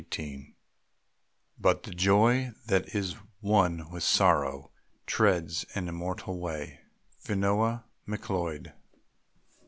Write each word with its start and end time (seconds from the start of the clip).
XVIII 0.11 0.55
But 1.59 1.83
the 1.83 1.91
joy 1.91 2.53
that 2.65 2.95
is 2.95 3.15
one 3.39 3.87
with 3.91 4.01
sorrow 4.01 4.71
Treads 5.05 5.63
an 5.75 5.87
immortal 5.87 6.39
way. 6.39 6.79
FIONA 7.19 7.85
MACLEOD. 8.07 8.73